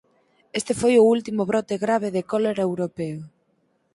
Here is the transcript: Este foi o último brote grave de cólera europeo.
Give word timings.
Este 0.59 0.73
foi 0.81 0.93
o 0.97 1.07
último 1.15 1.41
brote 1.51 1.75
grave 1.85 2.09
de 2.15 2.21
cólera 2.31 2.63
europeo. 2.69 3.19